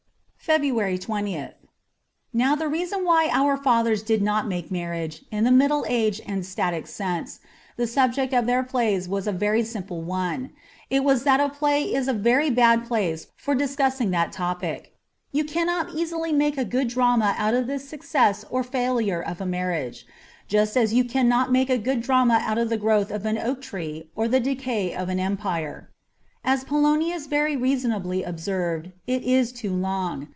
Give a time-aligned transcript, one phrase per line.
[0.51, 1.53] ''55 FEBRUARY 20th
[2.33, 6.43] NOW the reason why our fathers did not make marriage, in the middle aged and
[6.45, 7.39] static sense,
[7.77, 10.49] the subject of their plays was a very simple one;
[10.89, 14.95] it was that a play is a very bad place for discussing that topic.
[15.31, 19.45] You cannot easily make a good drama out of the success or failure of a
[19.45, 20.07] marriage,
[20.47, 23.37] just as you could not make a good drama out of the growth of an
[23.37, 25.87] oak tree or the decay of an empire.
[26.43, 30.27] As Polonius very reasonably observed, it is too long.